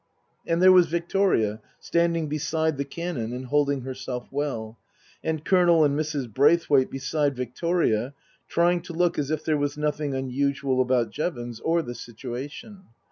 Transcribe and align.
And 0.47 0.63
there 0.63 0.71
was 0.71 0.87
Victoria 0.87 1.61
standing 1.79 2.27
beside 2.27 2.77
the 2.77 2.85
Canon 2.85 3.31
and 3.33 3.45
holding 3.45 3.81
herself 3.81 4.27
well, 4.31 4.79
and 5.23 5.45
Colonel 5.45 5.83
and 5.83 5.95
Mrs. 5.95 6.27
Braithwaite 6.33 6.89
beside 6.89 7.35
Victoria, 7.35 8.15
trying 8.47 8.81
to 8.81 8.93
look 8.93 9.19
as 9.19 9.29
if 9.29 9.45
there 9.45 9.59
was 9.59 9.77
nothing 9.77 10.15
unusual 10.15 10.81
about 10.81 11.11
Jevons 11.11 11.59
or 11.59 11.83
the 11.83 11.93
situation. 11.93 12.85